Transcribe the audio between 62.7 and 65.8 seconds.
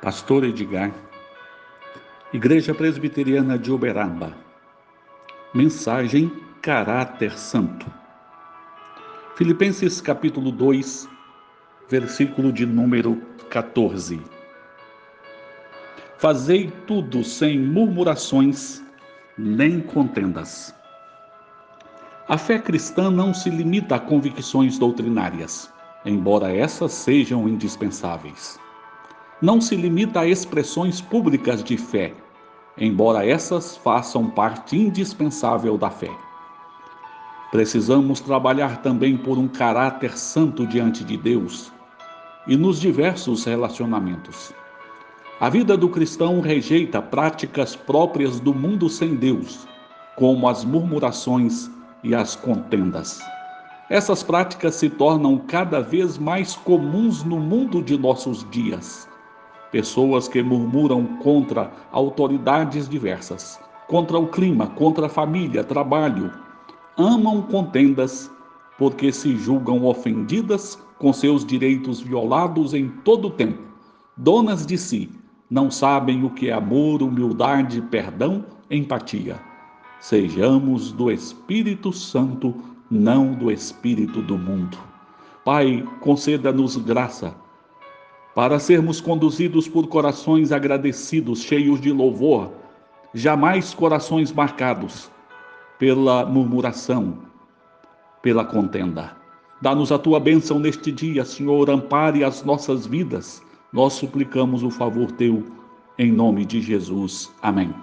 diversas, contra o clima, contra a família,